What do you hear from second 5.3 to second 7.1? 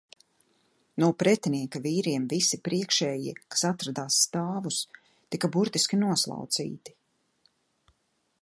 tika burtiski noslaucīti.